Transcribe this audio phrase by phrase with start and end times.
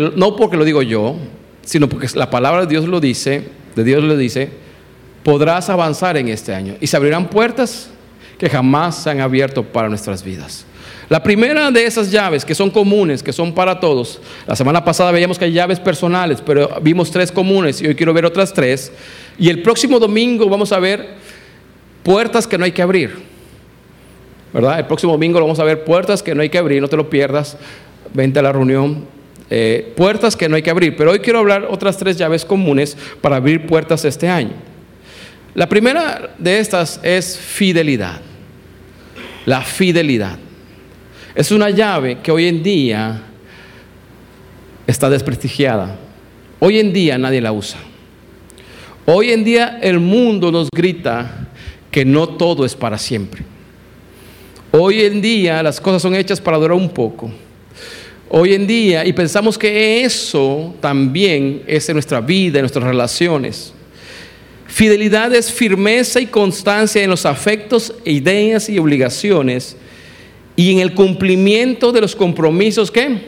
[0.00, 1.16] no porque lo digo yo,
[1.64, 4.50] sino porque la palabra de Dios lo dice, de Dios lo dice,
[5.22, 7.90] podrás avanzar en este año y se abrirán puertas
[8.38, 10.66] que jamás se han abierto para nuestras vidas.
[11.08, 15.12] La primera de esas llaves que son comunes, que son para todos, la semana pasada
[15.12, 18.90] veíamos que hay llaves personales, pero vimos tres comunes y hoy quiero ver otras tres.
[19.38, 21.10] Y el próximo domingo vamos a ver
[22.02, 23.14] puertas que no hay que abrir.
[24.52, 24.78] ¿Verdad?
[24.78, 27.08] El próximo domingo vamos a ver puertas que no hay que abrir, no te lo
[27.08, 27.56] pierdas,
[28.12, 29.04] vente a la reunión.
[29.54, 32.96] Eh, puertas que no hay que abrir, pero hoy quiero hablar otras tres llaves comunes
[33.20, 34.54] para abrir puertas este año.
[35.52, 38.22] La primera de estas es fidelidad.
[39.44, 40.38] La fidelidad.
[41.34, 43.24] Es una llave que hoy en día
[44.86, 45.98] está desprestigiada.
[46.58, 47.78] Hoy en día nadie la usa.
[49.04, 51.48] Hoy en día el mundo nos grita
[51.90, 53.42] que no todo es para siempre.
[54.70, 57.30] Hoy en día las cosas son hechas para durar un poco.
[58.34, 63.74] Hoy en día, y pensamos que eso también es en nuestra vida, en nuestras relaciones.
[64.66, 69.76] Fidelidad es firmeza y constancia en los afectos, ideas y obligaciones
[70.56, 73.18] y en el cumplimiento de los compromisos que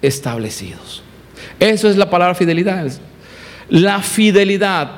[0.00, 1.02] establecidos.
[1.60, 2.90] Eso es la palabra fidelidad.
[3.68, 4.90] La fidelidad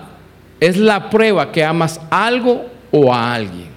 [0.61, 3.70] es la prueba que amas algo o a alguien.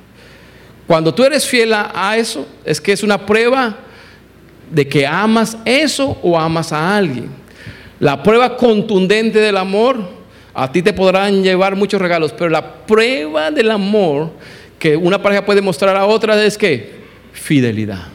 [0.85, 3.82] Cuando tú eres fiel a eso, es que es una prueba
[4.69, 7.29] de que amas eso o amas a alguien.
[7.99, 9.97] La prueba contundente del amor,
[10.53, 14.31] a ti te podrán llevar muchos regalos, pero la prueba del amor
[14.77, 18.07] que una pareja puede mostrar a otra es que fidelidad.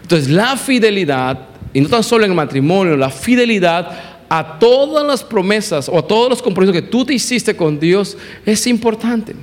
[0.00, 1.38] Entonces, la fidelidad,
[1.72, 3.90] y no tan solo en el matrimonio, la fidelidad
[4.28, 8.16] a todas las promesas o a todos los compromisos que tú te hiciste con Dios
[8.46, 9.34] es importante.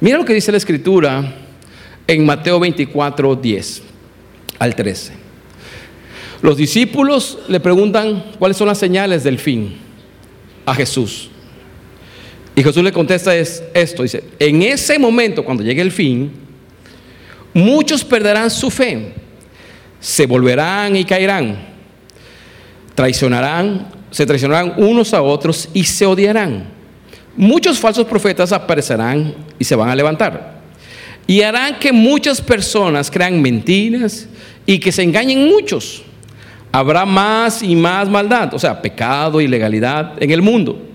[0.00, 1.32] Mira lo que dice la escritura
[2.06, 3.83] en Mateo 24, 10
[4.64, 5.12] al 13.
[6.42, 9.76] Los discípulos le preguntan cuáles son las señales del fin
[10.66, 11.30] a Jesús.
[12.56, 16.44] Y Jesús le contesta es esto, dice, en ese momento, cuando llegue el fin,
[17.54, 19.14] Muchos perderán su fe,
[20.00, 21.56] se volverán y caerán,
[22.96, 26.66] traicionarán, se traicionarán unos a otros y se odiarán.
[27.36, 30.53] Muchos falsos profetas aparecerán y se van a levantar.
[31.26, 34.28] Y harán que muchas personas crean mentiras
[34.66, 36.02] y que se engañen muchos.
[36.70, 40.90] Habrá más y más maldad, o sea, pecado, ilegalidad en el mundo.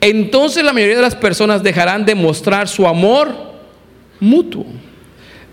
[0.00, 3.34] Entonces la mayoría de las personas dejarán de mostrar su amor
[4.20, 4.66] mutuo.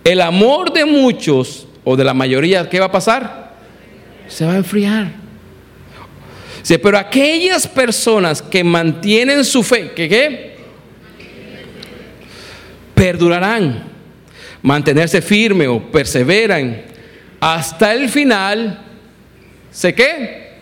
[0.03, 3.53] El amor de muchos o de la mayoría, ¿qué va a pasar?
[4.27, 5.11] Se va a enfriar.
[6.67, 10.55] Pero aquellas personas que mantienen su fe, ¿qué qué?
[12.95, 13.94] Perdurarán.
[14.65, 16.81] Mantenerse firme o perseveran
[17.39, 18.79] hasta el final.
[19.71, 20.55] ¿Sé qué?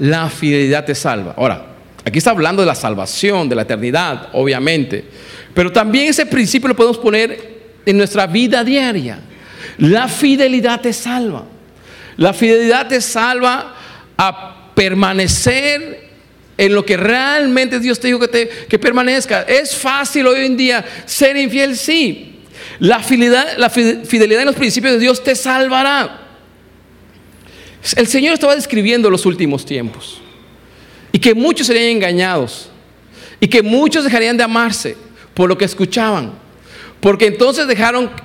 [0.00, 1.32] La fidelidad te salva.
[1.36, 1.66] Ahora,
[2.04, 5.04] aquí está hablando de la salvación, de la eternidad, obviamente.
[5.54, 9.20] Pero también ese principio lo podemos poner en nuestra vida diaria.
[9.78, 11.44] La fidelidad te salva.
[12.16, 13.76] La fidelidad te salva
[14.16, 16.10] a permanecer
[16.58, 19.42] en lo que realmente Dios te dijo que, te, que permanezca.
[19.42, 22.31] Es fácil hoy en día ser infiel, sí.
[22.78, 26.20] La fidelidad, en los principios de Dios te salvará.
[27.96, 30.20] El Señor estaba describiendo los últimos tiempos
[31.10, 32.68] y que muchos serían engañados
[33.40, 34.96] y que muchos dejarían de amarse
[35.34, 36.32] por lo que escuchaban.
[37.00, 37.66] Porque entonces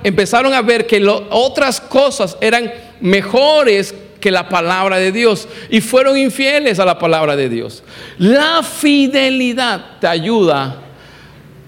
[0.04, 6.16] empezaron a ver que otras cosas eran mejores que la palabra de Dios y fueron
[6.16, 7.82] infieles a la palabra de Dios.
[8.18, 10.82] La fidelidad te ayuda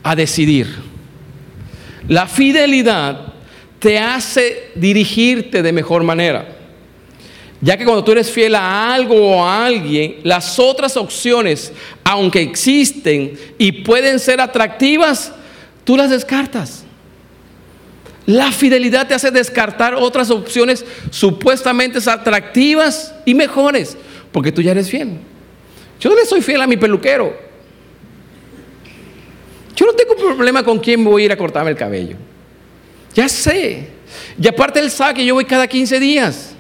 [0.03, 0.90] a decidir.
[2.11, 3.21] La fidelidad
[3.79, 6.57] te hace dirigirte de mejor manera.
[7.61, 11.73] Ya que cuando tú eres fiel a algo o a alguien, las otras opciones,
[12.03, 15.33] aunque existen y pueden ser atractivas,
[15.85, 16.83] tú las descartas.
[18.27, 23.97] La fidelidad te hace descartar otras opciones supuestamente atractivas y mejores,
[24.33, 25.13] porque tú ya eres fiel.
[26.01, 27.50] Yo no le soy fiel a mi peluquero.
[29.81, 32.17] Yo no tengo problema con quién voy a ir a cortarme el cabello.
[33.15, 33.89] Ya sé.
[34.39, 36.55] Y aparte él sabe que yo voy cada 15 días.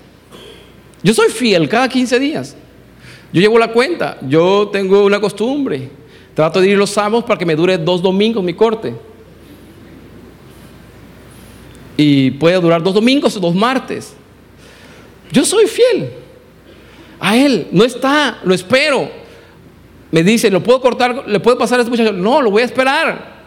[1.02, 2.56] Yo soy fiel cada 15 días.
[3.30, 4.16] Yo llevo la cuenta.
[4.26, 5.90] Yo tengo una costumbre.
[6.34, 8.94] Trato de ir los sábados para que me dure dos domingos mi corte
[12.02, 14.14] y puede durar dos domingos o dos martes.
[15.30, 16.10] Yo soy fiel
[17.20, 19.10] a Él, no está, lo espero.
[20.10, 21.28] Me dice, ¿lo puedo cortar?
[21.28, 22.12] ¿Le puedo pasar a este muchacho?
[22.12, 23.40] No, lo voy a esperar.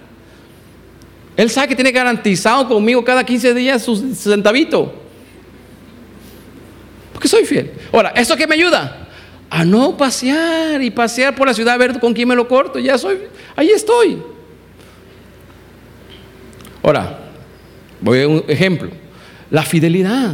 [1.35, 4.93] Él sabe que tiene garantizado conmigo cada 15 días su centavito.
[7.11, 7.71] Porque soy fiel.
[7.91, 9.03] Ahora, ¿eso qué me ayuda?
[9.53, 12.79] a no pasear y pasear por la ciudad a ver con quién me lo corto.
[12.79, 13.19] Ya soy,
[13.55, 14.19] ahí estoy.
[16.81, 17.19] Ahora,
[18.01, 18.89] voy a un ejemplo.
[19.51, 20.33] La fidelidad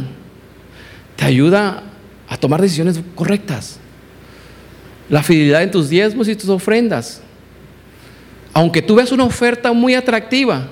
[1.16, 1.82] te ayuda
[2.30, 3.78] a tomar decisiones correctas.
[5.10, 7.20] La fidelidad en tus diezmos y tus ofrendas.
[8.54, 10.68] Aunque tú veas una oferta muy atractiva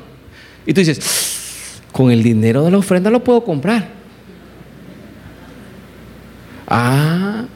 [0.65, 3.89] y tú dices, con el dinero de la ofrenda lo puedo comprar.
[6.67, 7.47] Ah,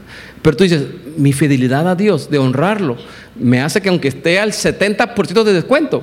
[0.42, 0.84] pero tú dices,
[1.16, 2.96] mi fidelidad a Dios, de honrarlo,
[3.36, 6.02] me hace que aunque esté al 70% de descuento,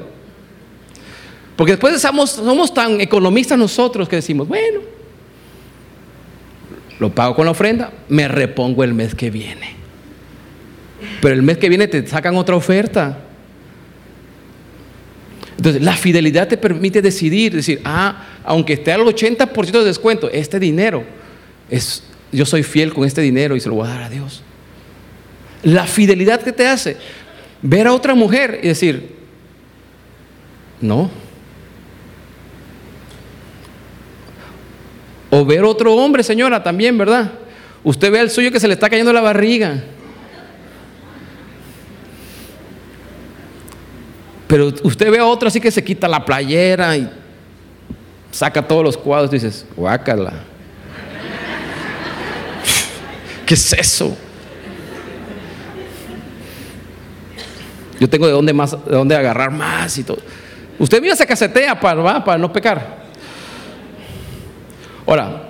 [1.55, 4.79] porque después somos, somos tan economistas nosotros que decimos, bueno,
[6.99, 9.78] lo pago con la ofrenda, me repongo el mes que viene.
[11.21, 13.17] Pero el mes que viene te sacan otra oferta.
[15.57, 20.59] Entonces, la fidelidad te permite decidir, decir, ah, aunque esté al 80% de descuento, este
[20.59, 21.03] dinero
[21.69, 24.41] es yo soy fiel con este dinero y se lo voy a dar a Dios.
[25.63, 26.97] La fidelidad que te hace
[27.61, 29.15] ver a otra mujer y decir,
[30.79, 31.09] no.
[35.29, 37.31] O ver otro hombre, señora, también, ¿verdad?
[37.83, 39.83] Usted ve al suyo que se le está cayendo la barriga.
[44.49, 47.07] Pero usted ve a otro así que se quita la playera y
[48.31, 50.33] saca todos los cuadros y dices, guácala.
[53.45, 54.17] ¿Qué es eso?
[57.99, 60.17] Yo tengo de dónde más, de dónde agarrar más y todo.
[60.79, 63.03] Usted mira se casetea para, para no pecar.
[65.05, 65.43] Ahora,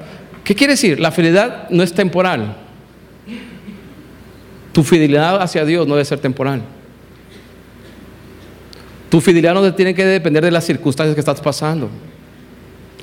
[0.43, 0.99] ¿qué quiere decir?
[0.99, 2.53] La fidelidad no es temporal.
[4.73, 6.63] Tu fidelidad hacia Dios no debe ser temporal.
[9.09, 11.89] Tu fidelidad no tiene que depender de las circunstancias que estás pasando.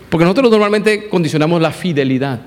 [0.08, 2.41] Porque nosotros normalmente condicionamos la fidelidad.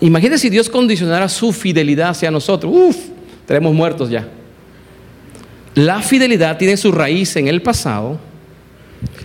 [0.00, 2.72] Imagínense si Dios condicionara su fidelidad hacia nosotros.
[2.74, 2.96] Uf,
[3.40, 4.28] estaremos muertos ya.
[5.74, 8.18] La fidelidad tiene su raíz en el pasado,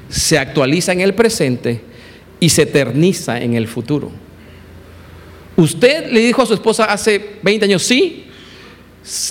[0.09, 1.81] se actualiza en el presente
[2.39, 4.11] y se eterniza en el futuro.
[5.57, 8.25] Usted le dijo a su esposa hace 20 años, sí,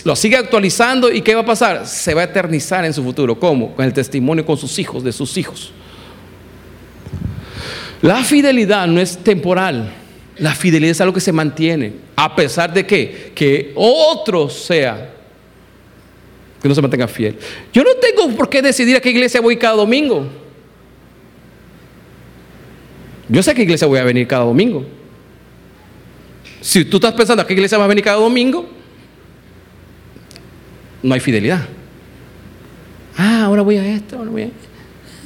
[0.04, 1.86] lo sigue actualizando y ¿qué va a pasar?
[1.86, 3.38] Se va a eternizar en su futuro.
[3.38, 3.74] ¿Cómo?
[3.74, 5.72] Con el testimonio con sus hijos, de sus hijos.
[8.00, 9.92] La fidelidad no es temporal.
[10.38, 15.12] La fidelidad es algo que se mantiene, a pesar de que, que otro sea
[16.60, 17.36] que no se mantenga fiel.
[17.72, 20.26] Yo no tengo por qué decidir a qué iglesia voy cada domingo.
[23.28, 24.84] Yo sé a qué iglesia voy a venir cada domingo.
[26.60, 28.68] Si tú estás pensando a qué iglesia vas a venir cada domingo,
[31.04, 31.60] no hay fidelidad.
[33.16, 34.46] Ah, ahora voy a esto, ahora voy a...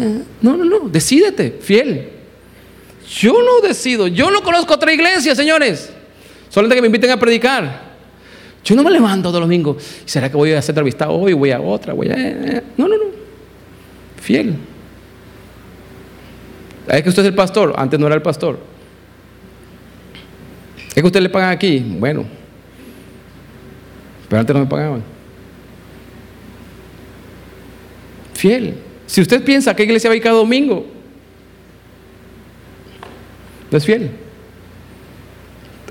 [0.01, 2.11] Ah, no, no, no, decídete, fiel.
[3.09, 5.91] Yo no decido, yo no conozco otra iglesia, señores.
[6.51, 7.89] Solamente que me inviten a predicar.
[8.65, 9.79] Yo no me levanto todo domingo.
[10.05, 11.33] ¿Será que voy a hacer entrevista hoy?
[11.33, 12.17] Voy a otra, voy a.
[12.77, 13.05] No, no, no.
[14.21, 14.57] Fiel.
[16.89, 17.73] ¿Es que usted es el pastor?
[17.77, 18.59] Antes no era el pastor.
[20.89, 21.79] ¿Es que usted le pagan aquí?
[21.79, 22.27] Bueno.
[24.29, 25.18] Pero antes no me pagaban.
[28.39, 28.75] Fiel.
[29.09, 30.87] Si usted piensa que iglesia va cada domingo,
[33.69, 34.13] no es fiel.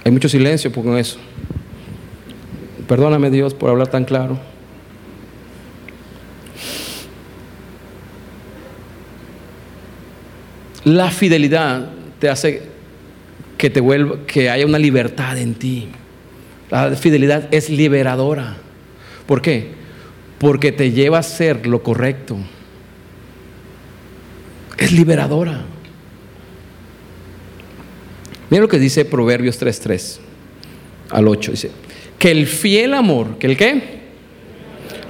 [0.05, 1.17] Hay mucho silencio con eso.
[2.87, 4.39] Perdóname Dios por hablar tan claro.
[10.85, 11.89] La fidelidad
[12.19, 12.61] te hace
[13.57, 15.89] que te vuelva, que haya una libertad en ti.
[16.71, 18.55] La fidelidad es liberadora.
[19.25, 19.75] ¿Por qué?
[20.39, 22.37] Porque te lleva a hacer lo correcto.
[24.77, 25.65] Es liberadora.
[28.49, 30.19] Mira lo que dice Proverbios 3.3
[31.09, 31.51] al 8.
[31.51, 31.71] Dice,
[32.17, 33.97] que el fiel amor, que el qué?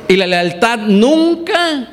[0.07, 1.89] Y la lealtad nunca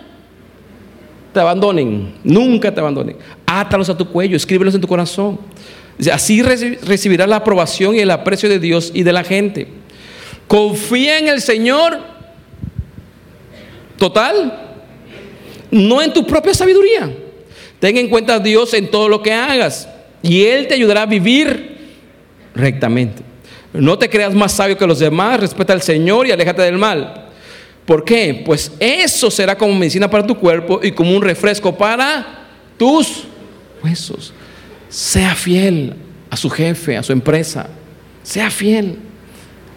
[1.32, 3.16] te abandonen, nunca te abandonen.
[3.44, 5.40] Átalos a tu cuello, escríbelos en tu corazón.
[6.12, 9.68] Así recibirás la aprobación y el aprecio de Dios y de la gente.
[10.48, 12.13] Confía en el Señor
[13.98, 14.76] total,
[15.70, 17.10] no en tu propia sabiduría.
[17.80, 19.88] Ten en cuenta a Dios en todo lo que hagas
[20.22, 21.76] y Él te ayudará a vivir
[22.54, 23.22] rectamente.
[23.72, 27.26] No te creas más sabio que los demás, respeta al Señor y aléjate del mal.
[27.84, 28.42] ¿Por qué?
[28.44, 32.46] Pues eso será como medicina para tu cuerpo y como un refresco para
[32.78, 33.24] tus
[33.82, 34.32] huesos.
[34.88, 35.94] Sea fiel
[36.30, 37.68] a su jefe, a su empresa.
[38.22, 38.96] Sea fiel.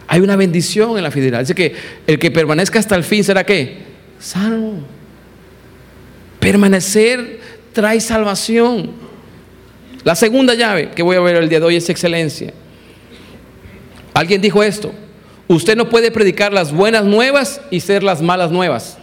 [0.07, 1.41] Hay una bendición en la fidelidad.
[1.41, 3.86] Dice que el que permanezca hasta el fin será qué?
[4.19, 4.79] Salvo.
[6.39, 7.39] Permanecer
[7.73, 8.91] trae salvación.
[10.03, 12.53] La segunda llave que voy a ver el día de hoy es excelencia.
[14.13, 14.93] Alguien dijo esto,
[15.47, 18.97] Usted no puede predicar las buenas nuevas y ser las malas nuevas.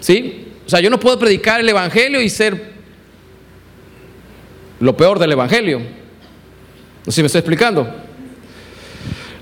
[0.00, 0.48] ¿Sí?
[0.66, 2.72] O sea, yo no puedo predicar el Evangelio y ser
[4.80, 5.80] lo peor del Evangelio.
[5.80, 7.86] No sé si me estoy explicando.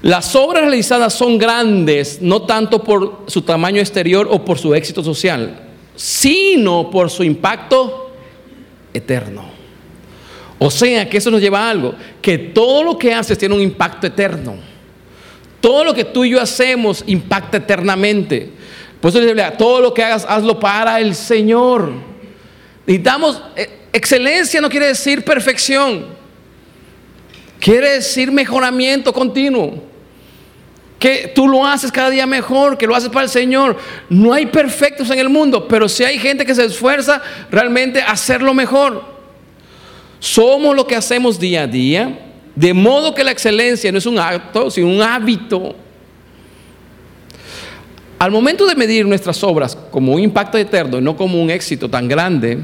[0.02, 5.02] Las obras realizadas son grandes no tanto por su tamaño exterior o por su éxito
[5.04, 5.60] social,
[5.94, 8.10] sino por su impacto
[8.94, 9.44] eterno.
[10.58, 13.60] O sea, que eso nos lleva a algo, que todo lo que haces tiene un
[13.60, 14.56] impacto eterno.
[15.60, 18.50] Todo lo que tú y yo hacemos impacta eternamente.
[19.00, 21.92] Por eso dice, todo lo que hagas, hazlo para el Señor.
[22.86, 26.06] Necesitamos, eh, excelencia no quiere decir perfección.
[27.58, 29.89] Quiere decir mejoramiento continuo
[31.00, 33.78] que tú lo haces cada día mejor, que lo haces para el Señor.
[34.10, 38.10] No hay perfectos en el mundo, pero si hay gente que se esfuerza realmente a
[38.12, 39.02] hacerlo mejor.
[40.18, 42.18] Somos lo que hacemos día a día,
[42.54, 45.74] de modo que la excelencia no es un acto, sino un hábito.
[48.18, 51.88] Al momento de medir nuestras obras como un impacto eterno y no como un éxito
[51.88, 52.58] tan grande,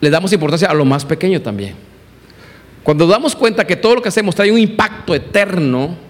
[0.00, 1.74] le damos importancia a lo más pequeño también.
[2.84, 6.09] Cuando damos cuenta que todo lo que hacemos trae un impacto eterno,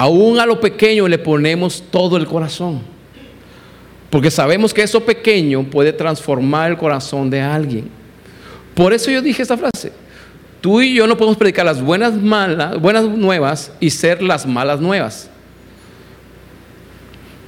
[0.00, 2.80] Aún a lo pequeño le ponemos todo el corazón.
[4.08, 7.90] Porque sabemos que eso pequeño puede transformar el corazón de alguien.
[8.74, 9.92] Por eso yo dije esta frase.
[10.62, 14.80] Tú y yo no podemos predicar las buenas malas, buenas nuevas y ser las malas
[14.80, 15.28] nuevas.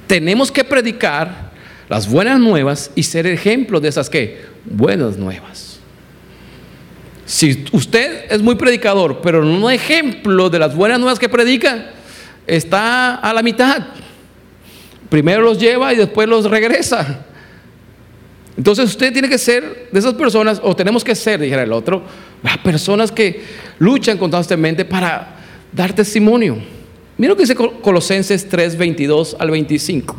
[0.05, 1.53] Tenemos que predicar
[1.89, 5.79] las buenas nuevas y ser ejemplo de esas que buenas nuevas.
[7.25, 11.89] Si usted es muy predicador, pero no ejemplo de las buenas nuevas que predica,
[12.47, 13.85] está a la mitad.
[15.09, 17.25] Primero los lleva y después los regresa.
[18.57, 22.03] Entonces usted tiene que ser de esas personas, o tenemos que ser, dijera el otro,
[22.63, 23.43] personas que
[23.79, 25.35] luchan constantemente para
[25.71, 26.57] dar testimonio.
[27.17, 30.15] Mira lo que dice Colosenses 3, 22 al 25.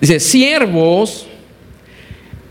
[0.00, 1.26] Dice, siervos,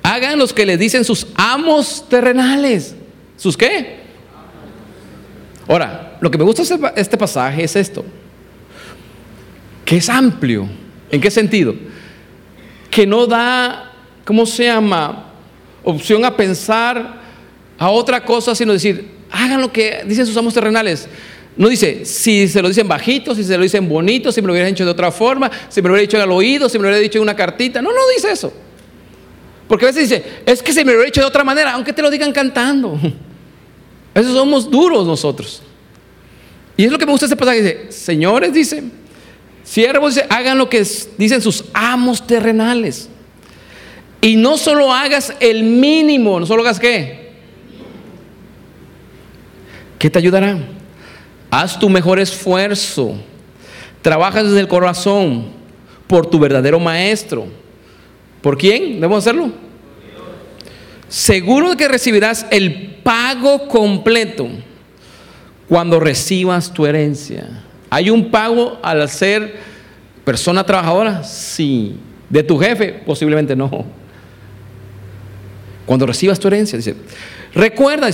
[0.03, 2.95] hagan los que le dicen sus amos terrenales.
[3.35, 3.97] ¿Sus qué?
[5.67, 6.63] Ahora, lo que me gusta
[6.95, 8.03] este pasaje es esto,
[9.85, 10.67] que es amplio.
[11.09, 11.73] ¿En qué sentido?
[12.89, 13.93] Que no da,
[14.25, 15.31] ¿cómo se llama?
[15.83, 17.21] Opción a pensar
[17.77, 21.07] a otra cosa, sino decir, hagan lo que dicen sus amos terrenales.
[21.55, 24.53] No dice, si se lo dicen bajito, si se lo dicen bonito, si me lo
[24.53, 26.89] hubieran hecho de otra forma, si me lo hubiera dicho al oído, si me lo
[26.89, 27.81] hubiera dicho en una cartita.
[27.81, 28.53] No, no dice eso.
[29.67, 31.93] Porque a veces dice, es que se me lo hubiera hecho de otra manera, aunque
[31.93, 32.99] te lo digan cantando.
[34.13, 35.61] Esos somos duros nosotros.
[36.77, 37.87] Y es lo que me gusta este pasaje.
[37.89, 38.83] Señores, dice,
[39.63, 40.85] siervos, hagan lo que
[41.17, 43.09] dicen sus amos terrenales.
[44.21, 47.31] Y no solo hagas el mínimo, no solo hagas qué.
[49.97, 50.59] ¿Qué te ayudará?
[51.49, 53.15] Haz tu mejor esfuerzo.
[54.03, 55.47] Trabaja desde el corazón
[56.05, 57.47] por tu verdadero maestro.
[58.41, 59.51] ¿Por quién debemos hacerlo?
[61.09, 64.47] Seguro de que recibirás el pago completo
[65.67, 67.63] cuando recibas tu herencia.
[67.89, 69.55] ¿Hay un pago al ser
[70.23, 71.23] persona trabajadora?
[71.23, 71.95] Sí.
[72.29, 73.01] ¿De tu jefe?
[73.05, 73.85] Posiblemente no.
[75.85, 76.95] Cuando recibas tu herencia, dice,
[77.53, 78.09] recuerda,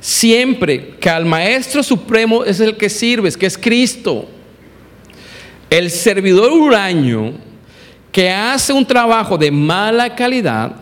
[0.00, 4.28] siempre que al Maestro Supremo es el que sirves, que es Cristo.
[5.68, 7.32] El servidor huraño
[8.12, 10.72] que hace un trabajo de mala calidad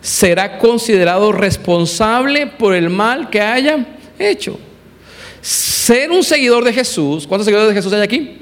[0.00, 4.58] será considerado responsable por el mal que haya hecho.
[5.40, 8.38] Ser un seguidor de Jesús, ¿cuántos seguidores de Jesús hay aquí?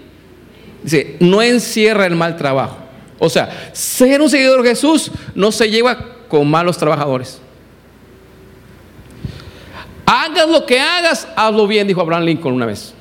[0.83, 2.79] Dice, no encierra el mal trabajo.
[3.19, 7.41] O sea, ser un seguidor de Jesús no se lleva con malos trabajadores.
[10.05, 12.95] Hagas lo que hagas, hazlo bien, dijo Abraham Lincoln una vez.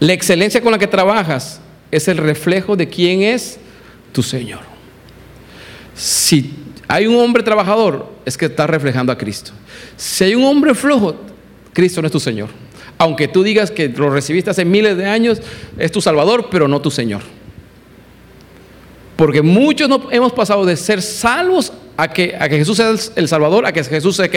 [0.00, 1.60] La excelencia con la que trabajas
[1.90, 3.58] es el reflejo de quién es
[4.12, 4.60] tu Señor.
[5.94, 6.52] Si
[6.88, 9.52] hay un hombre trabajador, es que está reflejando a Cristo.
[9.96, 11.14] Si hay un hombre flojo,
[11.74, 12.48] Cristo no es tu Señor.
[12.96, 15.40] Aunque tú digas que lo recibiste hace miles de años,
[15.78, 17.20] es tu Salvador, pero no tu Señor.
[19.16, 23.28] Porque muchos no hemos pasado de ser salvos a que, a que Jesús sea el
[23.28, 24.30] Salvador, a que Jesús sea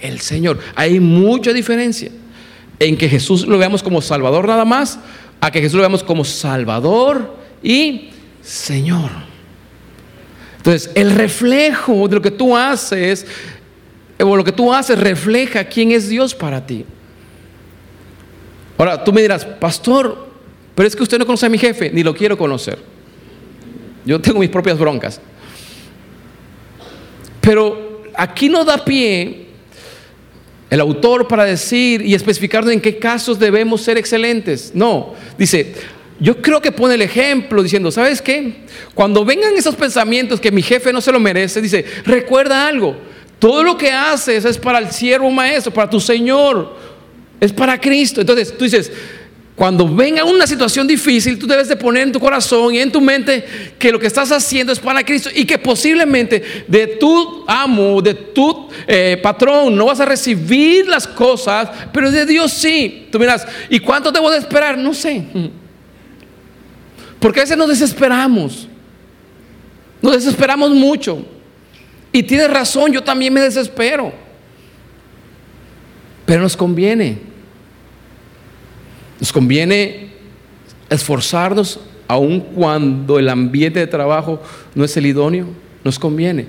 [0.00, 0.58] el Señor.
[0.74, 2.10] Hay mucha diferencia
[2.78, 4.98] en que Jesús lo veamos como Salvador nada más,
[5.40, 8.10] a que Jesús lo veamos como Salvador y
[8.42, 9.10] Señor.
[10.66, 13.24] Entonces, el reflejo de lo que tú haces,
[14.18, 16.84] o lo que tú haces, refleja quién es Dios para ti.
[18.76, 20.26] Ahora, tú me dirás, pastor,
[20.74, 22.80] pero es que usted no conoce a mi jefe, ni lo quiero conocer.
[24.04, 25.20] Yo tengo mis propias broncas.
[27.40, 29.46] Pero aquí no da pie
[30.68, 34.72] el autor para decir y especificar en qué casos debemos ser excelentes.
[34.74, 35.76] No, dice,
[36.18, 38.64] yo creo que pone el ejemplo diciendo, ¿sabes qué?
[38.94, 42.96] Cuando vengan esos pensamientos que mi jefe no se lo merece, dice, recuerda algo,
[43.38, 46.74] todo lo que haces es para el siervo maestro, para tu Señor,
[47.38, 48.22] es para Cristo.
[48.22, 48.90] Entonces tú dices,
[49.54, 53.00] cuando venga una situación difícil, tú debes de poner en tu corazón y en tu
[53.00, 53.44] mente
[53.78, 58.14] que lo que estás haciendo es para Cristo y que posiblemente de tu amo, de
[58.14, 63.08] tu eh, patrón, no vas a recibir las cosas, pero de Dios sí.
[63.10, 64.78] Tú miras, ¿y cuánto debo de esperar?
[64.78, 65.24] No sé.
[67.26, 68.68] Porque a veces nos desesperamos.
[70.00, 71.26] Nos desesperamos mucho.
[72.12, 74.12] Y tienes razón, yo también me desespero.
[76.24, 77.18] Pero nos conviene.
[79.18, 80.10] Nos conviene
[80.88, 84.40] esforzarnos aun cuando el ambiente de trabajo
[84.76, 85.48] no es el idóneo.
[85.82, 86.46] Nos conviene.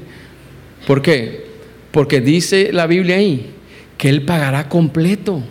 [0.85, 1.47] ¿Por qué?
[1.89, 3.51] Porque dice la Biblia ahí
[3.97, 5.41] que Él pagará completo.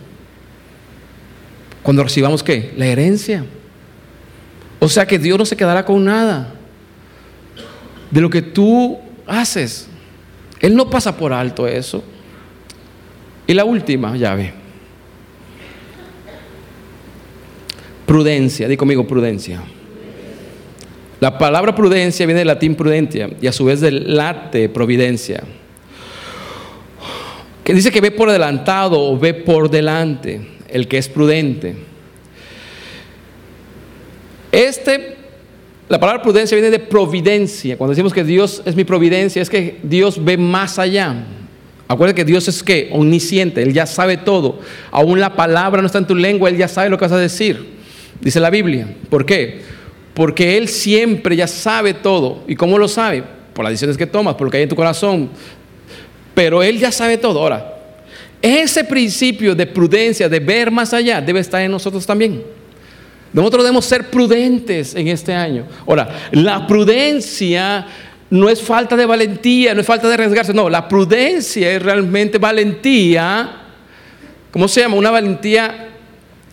[1.82, 2.74] Cuando recibamos qué?
[2.76, 3.44] La herencia.
[4.86, 6.54] O sea que Dios no se quedará con nada
[8.08, 9.88] de lo que tú haces.
[10.60, 12.04] Él no pasa por alto eso.
[13.48, 14.52] Y la última llave.
[18.06, 19.60] Prudencia, di conmigo prudencia.
[21.18, 25.42] La palabra prudencia viene del latín prudentia y a su vez del late providencia.
[27.64, 31.95] Que dice que ve por adelantado o ve por delante el que es prudente.
[34.56, 35.16] Este,
[35.86, 37.76] la palabra prudencia viene de providencia.
[37.76, 41.26] Cuando decimos que Dios es mi providencia, es que Dios ve más allá.
[41.86, 44.60] Acuérdate que Dios es que omnisciente, Él ya sabe todo.
[44.90, 47.18] Aún la palabra no está en tu lengua, Él ya sabe lo que vas a
[47.18, 47.76] decir.
[48.18, 48.88] Dice la Biblia.
[49.10, 49.60] ¿Por qué?
[50.14, 52.42] Porque Él siempre ya sabe todo.
[52.48, 53.24] ¿Y cómo lo sabe?
[53.52, 55.28] Por las decisiones que tomas, por lo que hay en tu corazón.
[56.34, 57.40] Pero Él ya sabe todo.
[57.40, 57.74] Ahora,
[58.40, 62.55] ese principio de prudencia, de ver más allá, debe estar en nosotros también.
[63.36, 65.66] Nosotros debemos ser prudentes en este año.
[65.86, 67.86] Ahora, la prudencia
[68.30, 72.38] no es falta de valentía, no es falta de arriesgarse, no, la prudencia es realmente
[72.38, 73.60] valentía,
[74.50, 74.96] ¿cómo se llama?
[74.96, 75.90] Una valentía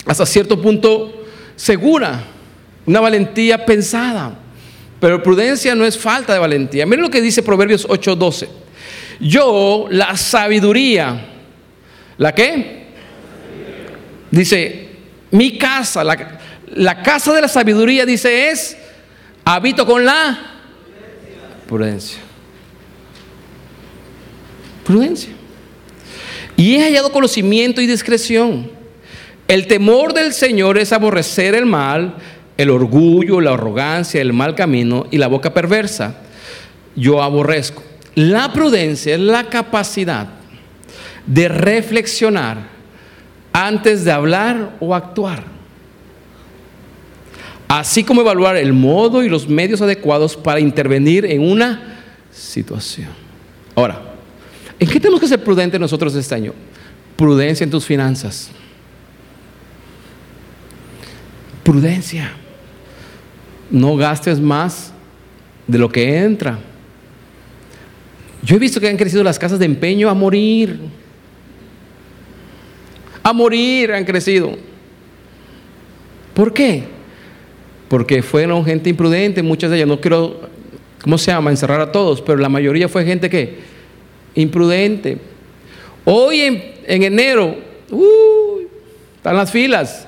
[0.05, 1.23] hasta cierto punto
[1.55, 2.21] segura,
[2.85, 4.37] una valentía pensada.
[4.99, 6.85] Pero prudencia no es falta de valentía.
[6.85, 8.49] Miren lo que dice Proverbios 8:12.
[9.21, 11.27] Yo, la sabiduría,
[12.17, 12.87] ¿la qué?
[14.31, 14.89] Dice,
[15.31, 16.41] mi casa, la,
[16.75, 18.77] la casa de la sabiduría, dice, es
[19.45, 20.39] habito con la
[21.67, 22.19] prudencia.
[24.83, 25.31] Prudencia.
[26.55, 28.71] Y he hallado conocimiento y discreción.
[29.47, 32.15] El temor del Señor es aborrecer el mal,
[32.57, 36.17] el orgullo, la arrogancia, el mal camino y la boca perversa.
[36.95, 37.83] Yo aborrezco.
[38.15, 40.27] La prudencia es la capacidad
[41.25, 42.57] de reflexionar
[43.51, 45.52] antes de hablar o actuar
[47.67, 51.99] así como evaluar el modo y los medios adecuados para intervenir en una
[52.31, 53.09] situación.
[53.75, 54.01] Ahora,
[54.79, 56.53] ¿en qué tenemos que ser prudentes nosotros este año?
[57.15, 58.49] Prudencia en tus finanzas.
[61.63, 62.33] Prudencia.
[63.71, 64.91] No gastes más
[65.65, 66.59] de lo que entra.
[68.43, 70.79] Yo he visto que han crecido las casas de empeño a morir.
[73.23, 74.57] A morir han crecido.
[76.33, 76.83] ¿Por qué?
[77.93, 80.49] Porque fueron gente imprudente, muchas de ellas, no quiero,
[81.03, 83.59] ¿cómo se llama?, encerrar a todos, pero la mayoría fue gente que,
[84.33, 85.19] imprudente.
[86.03, 87.55] Hoy en, enero,
[89.15, 90.07] están las filas.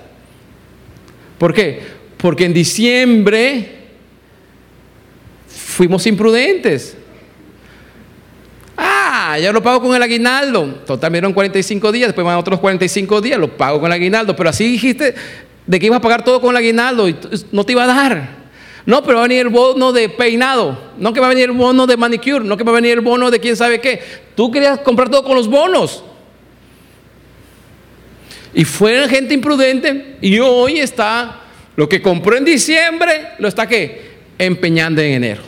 [1.38, 1.80] ¿Por qué?
[2.18, 3.70] Porque en diciembre
[5.48, 6.98] fuimos imprudentes.
[8.76, 10.82] Ah, ya lo pago con el aguinaldo.
[10.88, 14.36] Total, me dieron 45 días, después van otros 45 días, lo pago con el aguinaldo.
[14.36, 15.14] Pero así dijiste,
[15.68, 17.16] de que ibas a pagar todo con el aguinaldo y
[17.52, 18.46] no te iba a dar.
[18.86, 21.52] No, pero va a venir el bono de peinado, no que va a venir el
[21.52, 24.00] bono de manicure, no que va a venir el bono de quién sabe qué.
[24.36, 26.04] Tú querías comprar todo con los bonos.
[28.54, 31.42] Y fue gente imprudente y hoy está,
[31.76, 35.42] lo que compró en diciembre, lo está que empeñando en enero.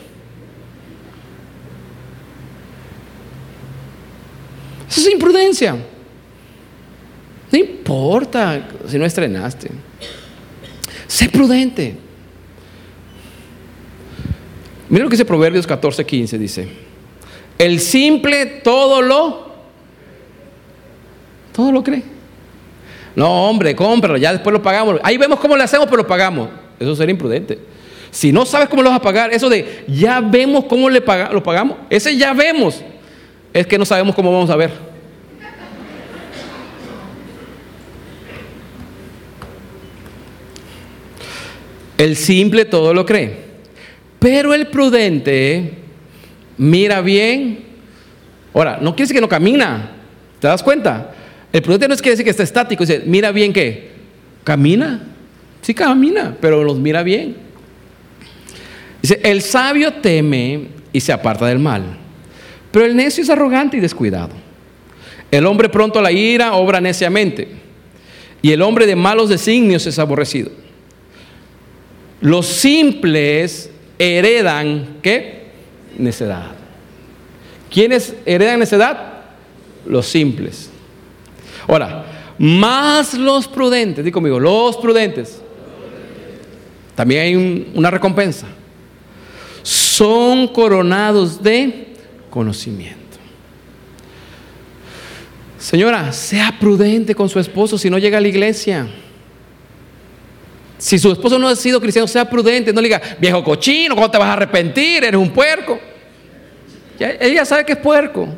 [4.90, 5.76] Eso es imprudencia.
[7.50, 9.70] No importa si no estrenaste.
[11.08, 11.96] Sé prudente.
[14.88, 16.68] Mira lo que dice Proverbios 14, 15, dice.
[17.58, 19.48] El simple todo lo,
[21.52, 22.04] todo lo cree.
[23.16, 25.00] No, hombre, cómpralo, ya después lo pagamos.
[25.02, 26.50] Ahí vemos cómo lo hacemos, pero lo pagamos.
[26.78, 27.58] Eso sería imprudente.
[28.10, 31.42] Si no sabes cómo lo vas a pagar, eso de ya vemos cómo le lo
[31.42, 32.82] pagamos, ese ya vemos,
[33.52, 34.87] es que no sabemos cómo vamos a ver.
[41.98, 43.48] El simple todo lo cree.
[44.18, 45.72] Pero el prudente
[46.56, 47.58] mira bien.
[48.54, 49.90] Ahora, no quiere decir que no camina.
[50.40, 51.12] ¿Te das cuenta?
[51.52, 52.84] El prudente no es quiere decir que está estático.
[52.84, 53.90] Dice, mira bien que
[54.44, 55.02] camina.
[55.60, 57.36] Sí camina, pero los mira bien.
[59.02, 61.82] Dice, el sabio teme y se aparta del mal.
[62.70, 64.30] Pero el necio es arrogante y descuidado.
[65.30, 67.48] El hombre pronto a la ira obra neciamente.
[68.40, 70.50] Y el hombre de malos designios es aborrecido.
[72.20, 75.46] Los simples heredan, ¿qué?
[75.96, 76.52] Necedad.
[77.70, 79.22] ¿Quiénes heredan necedad?
[79.86, 80.70] Los simples.
[81.66, 82.04] Ahora,
[82.38, 85.40] más los prudentes, di conmigo, los prudentes.
[86.94, 88.46] También hay una recompensa.
[89.62, 91.88] Son coronados de
[92.30, 92.98] conocimiento.
[95.58, 98.88] Señora, sea prudente con su esposo si no llega a la iglesia.
[100.78, 102.72] Si su esposo no ha sido cristiano, sea prudente.
[102.72, 105.04] No le diga, viejo cochino, ¿cómo te vas a arrepentir?
[105.04, 105.78] Eres un puerco.
[106.98, 108.28] ella sabe que es puerco.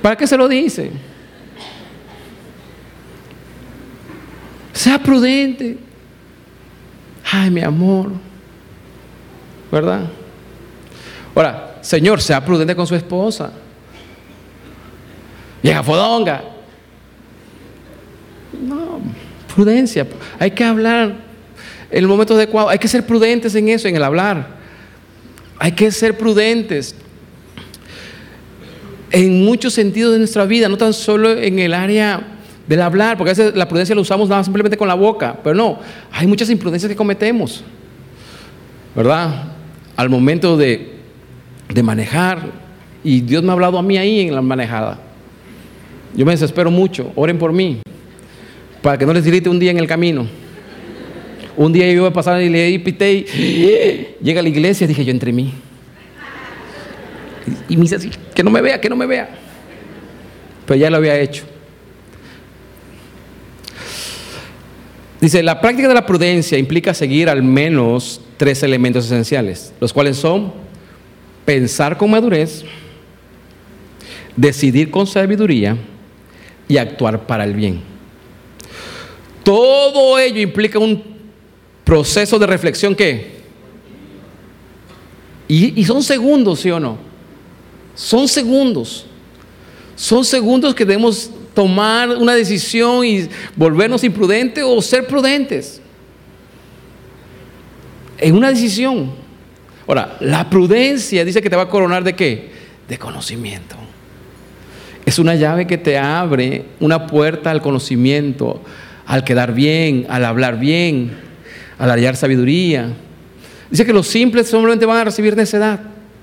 [0.00, 0.90] ¿Para qué se lo dice?
[4.72, 5.78] Sea prudente.
[7.30, 8.12] Ay, mi amor.
[9.70, 10.02] ¿Verdad?
[11.34, 13.52] Ahora, Señor, sea prudente con su esposa.
[15.62, 16.42] Vieja fodonga.
[18.60, 19.00] No,
[19.54, 20.06] prudencia.
[20.38, 21.14] Hay que hablar
[21.90, 22.68] en el momento adecuado.
[22.68, 24.46] Hay que ser prudentes en eso, en el hablar.
[25.58, 26.94] Hay que ser prudentes
[29.12, 32.20] en muchos sentidos de nuestra vida, no tan solo en el área
[32.66, 35.54] del hablar, porque a veces la prudencia la usamos nada simplemente con la boca, pero
[35.54, 35.78] no,
[36.10, 37.62] hay muchas imprudencias que cometemos,
[38.96, 39.52] ¿verdad?
[39.96, 40.94] Al momento de,
[41.68, 42.40] de manejar,
[43.04, 44.98] y Dios me ha hablado a mí ahí en la manejada.
[46.14, 47.80] Yo me desespero mucho, oren por mí,
[48.82, 50.26] para que no les irrite un día en el camino.
[51.56, 55.04] Un día yo iba a pasar y le pité y llega a la iglesia, dije
[55.04, 55.54] yo entre mí.
[57.68, 59.28] Y, me dice así, que no me vea, que no me vea.
[60.66, 61.44] Pero ya lo había hecho.
[65.20, 70.16] Dice, la práctica de la prudencia implica seguir al menos tres elementos esenciales, los cuales
[70.16, 70.52] son
[71.44, 72.64] pensar con madurez,
[74.36, 75.76] decidir con sabiduría
[76.66, 77.91] y actuar para el bien.
[79.42, 81.02] Todo ello implica un
[81.84, 83.42] proceso de reflexión que...
[85.48, 86.96] Y, y son segundos, ¿sí o no?
[87.94, 89.06] Son segundos.
[89.96, 95.80] Son segundos que debemos tomar una decisión y volvernos imprudentes o ser prudentes.
[98.18, 99.12] En una decisión.
[99.86, 102.50] Ahora, la prudencia dice que te va a coronar de qué?
[102.88, 103.76] De conocimiento.
[105.04, 108.62] Es una llave que te abre una puerta al conocimiento,
[109.12, 111.10] al quedar bien, al hablar bien,
[111.78, 112.88] al hallar sabiduría.
[113.70, 115.80] Dice que los simples solamente van a recibir necedad.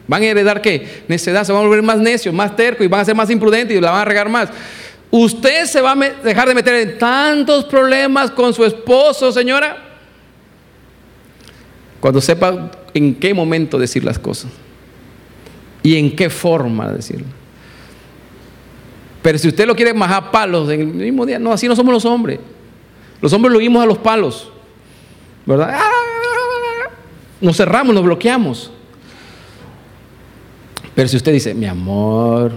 [0.08, 1.04] ¿Van a heredar qué?
[1.08, 3.78] Necedad, se van a volver más necios, más tercos y van a ser más imprudentes
[3.78, 4.50] y la van a regar más.
[5.12, 9.78] Usted se va a dejar de meter en tantos problemas con su esposo, señora,
[12.00, 14.50] cuando sepa en qué momento decir las cosas
[15.84, 17.28] y en qué forma decirlo.
[19.22, 21.94] Pero si usted lo quiere majar palos en el mismo día, no, así no somos
[21.94, 22.40] los hombres.
[23.22, 24.50] Los hombres lo vimos a los palos,
[25.46, 25.78] ¿verdad?
[27.42, 28.72] Nos cerramos, nos bloqueamos.
[30.96, 32.54] Pero si usted dice, mi amor,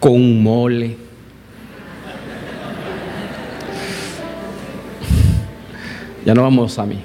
[0.00, 0.96] con mole.
[6.24, 7.04] ya no vamos a mí.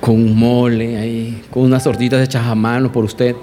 [0.00, 3.36] Con mole ahí, con unas tortitas hechas a mano por usted.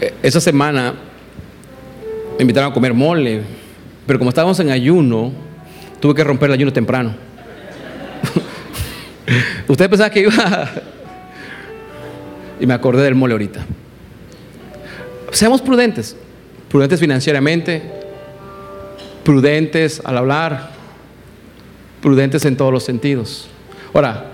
[0.00, 0.94] E, esa semana
[2.36, 3.42] me invitaron a comer mole,
[4.06, 5.32] pero como estábamos en ayuno,
[6.00, 7.14] tuve que romper el ayuno temprano.
[9.68, 10.70] Usted pensaba que iba...
[12.60, 13.64] y me acordé del mole ahorita.
[15.30, 16.16] Seamos prudentes,
[16.68, 17.82] prudentes financieramente,
[19.24, 20.70] prudentes al hablar,
[22.00, 23.48] prudentes en todos los sentidos.
[23.94, 24.26] Ahora,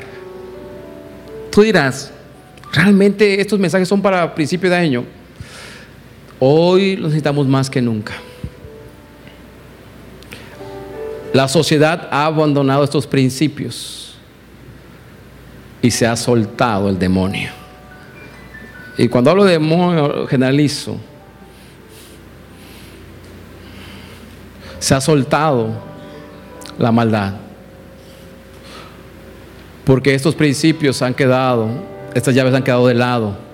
[1.50, 2.12] tú dirás,
[2.72, 5.04] realmente estos mensajes son para principio de año.
[6.40, 8.14] Hoy los necesitamos más que nunca.
[11.32, 14.14] La sociedad ha abandonado estos principios
[15.82, 17.50] y se ha soltado el demonio.
[18.96, 20.96] Y cuando hablo de demonio, generalizo.
[24.78, 25.70] Se ha soltado
[26.78, 27.34] la maldad.
[29.84, 31.68] Porque estos principios han quedado,
[32.14, 33.47] estas llaves han quedado de lado.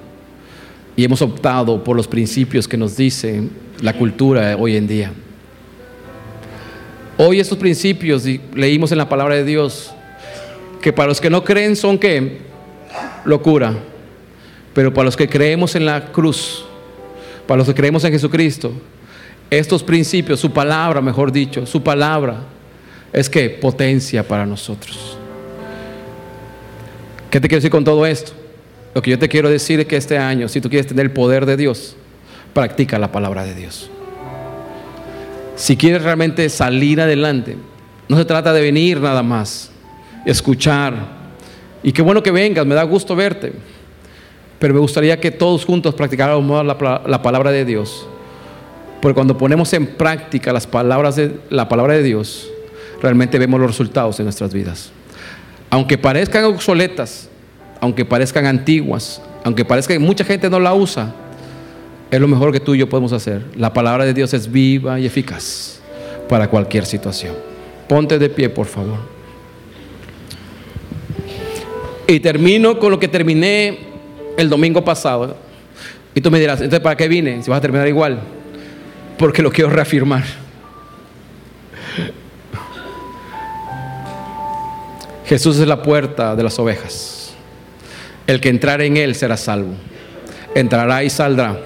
[0.96, 3.42] Y hemos optado por los principios que nos dice
[3.80, 5.12] la cultura hoy en día.
[7.16, 9.92] Hoy estos principios leímos en la palabra de Dios
[10.80, 12.38] que para los que no creen son que
[13.24, 13.74] locura,
[14.74, 16.64] pero para los que creemos en la cruz,
[17.46, 18.72] para los que creemos en Jesucristo,
[19.50, 22.40] estos principios, su palabra, mejor dicho, su palabra,
[23.12, 25.16] es que potencia para nosotros.
[27.30, 28.32] ¿Qué te quiero decir con todo esto?
[28.94, 31.10] Lo que yo te quiero decir es que este año, si tú quieres tener el
[31.10, 31.96] poder de Dios,
[32.52, 33.90] practica la palabra de Dios.
[35.56, 37.56] Si quieres realmente salir adelante,
[38.08, 39.70] no se trata de venir nada más,
[40.24, 40.94] escuchar.
[41.82, 43.52] Y qué bueno que vengas, me da gusto verte.
[44.60, 48.06] Pero me gustaría que todos juntos practicáramos la, la palabra de Dios.
[49.02, 52.48] Porque cuando ponemos en práctica las palabras de, la palabra de Dios,
[53.02, 54.90] realmente vemos los resultados en nuestras vidas.
[55.68, 57.28] Aunque parezcan obsoletas,
[57.84, 61.14] aunque parezcan antiguas, aunque parezca que mucha gente no la usa,
[62.10, 63.44] es lo mejor que tú y yo podemos hacer.
[63.56, 65.80] La palabra de Dios es viva y eficaz
[66.26, 67.34] para cualquier situación.
[67.86, 69.00] Ponte de pie, por favor.
[72.06, 73.80] Y termino con lo que terminé
[74.38, 75.36] el domingo pasado.
[76.14, 77.42] Y tú me dirás, entonces, ¿para qué vine?
[77.42, 78.18] Si vas a terminar igual.
[79.18, 80.24] Porque lo quiero reafirmar.
[85.26, 87.13] Jesús es la puerta de las ovejas.
[88.26, 89.74] El que entrar en él será salvo.
[90.54, 91.58] Entrará y saldrá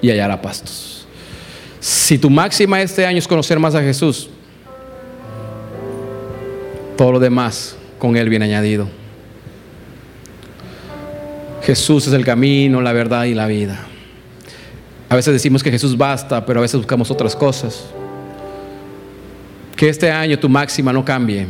[0.00, 1.06] y hallará pastos.
[1.78, 4.28] Si tu máxima este año es conocer más a Jesús,
[6.96, 8.88] todo lo demás con Él viene añadido.
[11.62, 13.86] Jesús es el camino, la verdad y la vida.
[15.08, 17.86] A veces decimos que Jesús basta, pero a veces buscamos otras cosas.
[19.76, 21.46] Que este año tu máxima no cambie.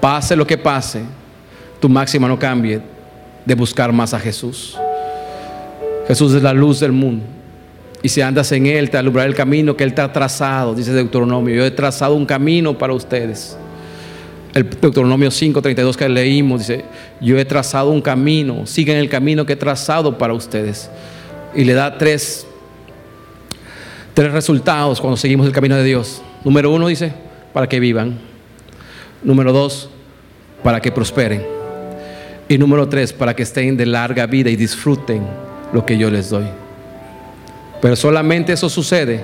[0.00, 1.02] Pase lo que pase,
[1.80, 2.97] tu máxima no cambie
[3.48, 4.76] de buscar más a Jesús.
[6.06, 7.24] Jesús es la luz del mundo.
[8.02, 10.92] Y si andas en Él, te alumbrará el camino que Él te ha trazado, dice
[10.92, 11.54] Deuteronomio.
[11.54, 13.56] Yo he trazado un camino para ustedes.
[14.52, 16.84] El Deuteronomio 5:32 que leímos dice,
[17.22, 20.90] yo he trazado un camino, sigan el camino que he trazado para ustedes.
[21.54, 22.46] Y le da tres,
[24.12, 26.20] tres resultados cuando seguimos el camino de Dios.
[26.44, 27.14] Número uno dice,
[27.54, 28.18] para que vivan.
[29.22, 29.88] Número dos,
[30.62, 31.57] para que prosperen.
[32.48, 35.22] Y número tres, para que estén de larga vida y disfruten
[35.72, 36.46] lo que yo les doy.
[37.82, 39.20] Pero solamente eso sucede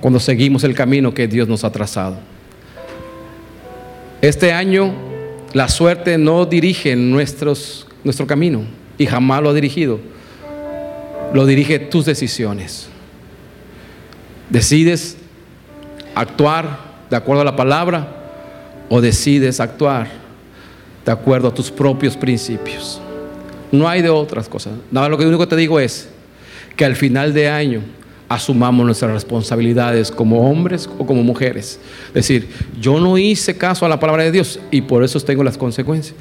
[0.00, 2.18] cuando seguimos el camino que Dios nos ha trazado.
[4.20, 4.92] Este año
[5.52, 8.64] la suerte no dirige nuestros, nuestro camino
[8.98, 10.00] y jamás lo ha dirigido.
[11.32, 12.88] Lo dirige tus decisiones.
[14.50, 15.16] Decides
[16.14, 18.08] actuar de acuerdo a la palabra
[18.88, 20.23] o decides actuar
[21.04, 23.00] de acuerdo a tus propios principios.
[23.70, 24.74] No hay de otras cosas.
[24.90, 26.08] Nada, lo que único que te digo es
[26.76, 27.82] que al final de año
[28.28, 31.78] asumamos nuestras responsabilidades como hombres o como mujeres.
[32.08, 32.48] Es decir,
[32.80, 36.14] yo no hice caso a la palabra de Dios y por eso tengo las consecuencias.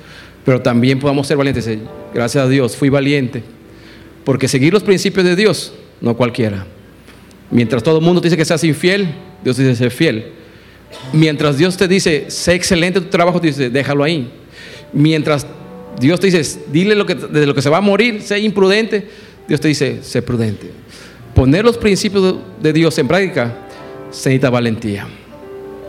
[0.46, 1.70] Pero también podamos ser valientes.
[2.14, 3.44] Gracias a Dios, fui valiente.
[4.26, 6.66] Porque seguir los principios de Dios, no cualquiera.
[7.50, 10.32] Mientras todo el mundo te dice que seas infiel, Dios dice ser fiel.
[11.12, 14.30] Mientras Dios te dice, sé excelente tu trabajo, te dice, déjalo ahí.
[14.94, 15.46] Mientras
[16.00, 19.08] Dios te dice, dile lo que, de lo que se va a morir, sé imprudente.
[19.48, 20.72] Dios te dice, sé prudente.
[21.36, 23.54] Poner los principios de Dios en práctica
[24.12, 25.08] se necesita valentía.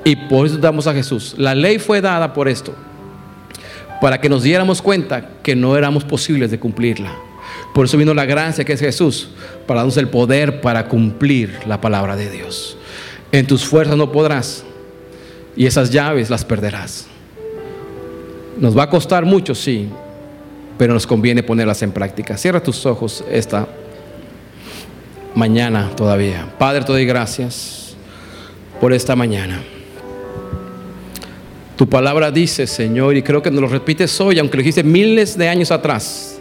[0.04, 1.34] Y por eso damos a Jesús.
[1.38, 2.74] La ley fue dada por esto,
[4.00, 7.14] para que nos diéramos cuenta que no éramos posibles de cumplirla.
[7.74, 9.30] Por eso vino la gracia que es Jesús,
[9.66, 12.76] para darnos el poder para cumplir la palabra de Dios.
[13.32, 14.64] En tus fuerzas no podrás,
[15.56, 17.06] y esas llaves las perderás.
[18.58, 19.88] Nos va a costar mucho, sí,
[20.78, 22.36] pero nos conviene ponerlas en práctica.
[22.36, 23.66] Cierra tus ojos esta
[25.34, 26.46] mañana todavía.
[26.58, 27.96] Padre, te doy gracias
[28.80, 29.60] por esta mañana.
[31.76, 35.36] Tu palabra dice, Señor, y creo que nos lo repites hoy, aunque lo dijiste miles
[35.36, 36.38] de años atrás.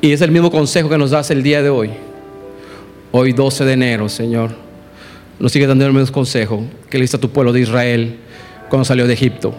[0.00, 1.90] Y es el mismo consejo que nos das el día de hoy.
[3.10, 4.50] Hoy 12 de enero, Señor.
[5.40, 8.16] Nos sigue dando el mismo consejo que le diste a tu pueblo de Israel
[8.68, 9.52] cuando salió de Egipto.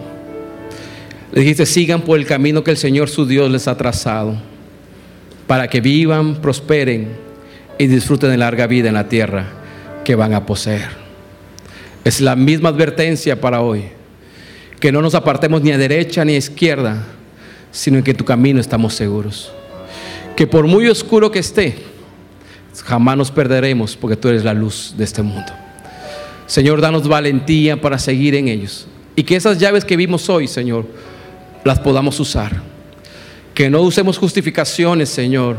[1.32, 4.36] Le dijiste, sigan por el camino que el Señor su Dios les ha trazado,
[5.46, 7.08] para que vivan, prosperen
[7.78, 9.46] y disfruten de larga vida en la tierra
[10.04, 10.88] que van a poseer.
[12.04, 13.84] Es la misma advertencia para hoy,
[14.80, 17.04] que no nos apartemos ni a derecha ni a izquierda,
[17.70, 19.52] sino en que tu camino estamos seguros.
[20.34, 21.76] Que por muy oscuro que esté,
[22.84, 25.52] jamás nos perderemos porque tú eres la luz de este mundo.
[26.46, 28.88] Señor, danos valentía para seguir en ellos.
[29.14, 30.86] Y que esas llaves que vimos hoy, Señor,
[31.64, 32.52] las podamos usar.
[33.54, 35.56] Que no usemos justificaciones, Señor,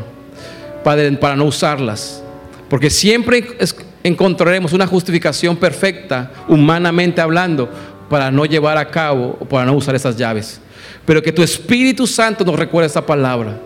[0.84, 2.24] para no usarlas.
[2.70, 3.58] Porque siempre
[4.04, 7.70] encontraremos una justificación perfecta, humanamente hablando,
[8.10, 10.60] para no llevar a cabo o para no usar esas llaves.
[11.06, 13.58] Pero que tu Espíritu Santo nos recuerde esa palabra,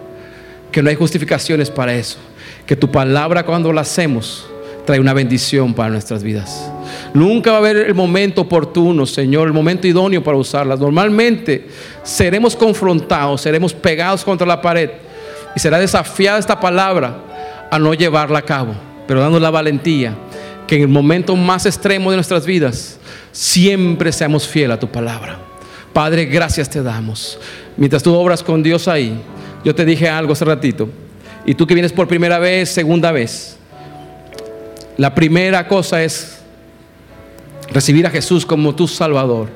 [0.71, 2.17] que no hay justificaciones para eso,
[2.65, 4.47] que tu palabra cuando la hacemos
[4.85, 6.71] trae una bendición para nuestras vidas.
[7.13, 10.79] Nunca va a haber el momento oportuno, Señor, el momento idóneo para usarlas.
[10.79, 11.67] Normalmente
[12.03, 14.89] seremos confrontados, seremos pegados contra la pared
[15.55, 17.21] y será desafiada esta palabra
[17.71, 18.73] a no llevarla a cabo,
[19.07, 20.15] pero dando la valentía
[20.67, 22.99] que en el momento más extremo de nuestras vidas
[23.31, 25.39] siempre seamos fieles a tu palabra.
[25.93, 27.39] Padre, gracias te damos.
[27.77, 29.17] Mientras tú obras con Dios ahí,
[29.63, 30.89] yo te dije algo hace ratito,
[31.45, 33.54] y tú que vienes por primera vez, segunda vez,
[34.97, 36.39] la primera cosa es
[37.71, 39.49] recibir a Jesús como tu Salvador.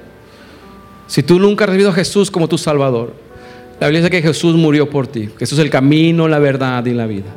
[1.07, 3.13] Si tú nunca has recibido a Jesús como tu Salvador,
[3.79, 5.29] la Biblia dice que Jesús murió por ti.
[5.39, 7.29] Jesús es el camino, la verdad y la vida.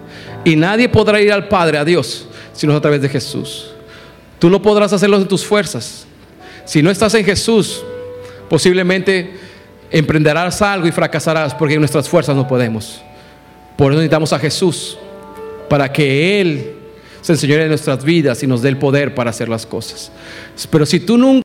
[0.45, 3.71] Y nadie podrá ir al Padre, a Dios, si no es a través de Jesús.
[4.39, 6.05] Tú no podrás hacerlo en tus fuerzas.
[6.65, 7.85] Si no estás en Jesús,
[8.49, 9.35] posiblemente
[9.91, 13.01] emprenderás algo y fracasarás porque nuestras fuerzas no podemos.
[13.77, 14.99] Por eso necesitamos a Jesús
[15.69, 16.82] para que Él
[17.23, 20.13] se enseñore en nuestras vidas y nos dé el poder para hacer las cosas.
[20.71, 21.41] Pero si tú nunca